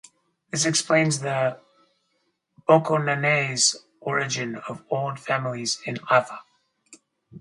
This 0.49 0.65
explains 0.65 1.19
the 1.19 1.59
bocognanaise 2.67 3.75
origin 3.99 4.55
of 4.67 4.83
old 4.89 5.19
families 5.19 5.79
in 5.85 5.99
Afa. 6.09 6.41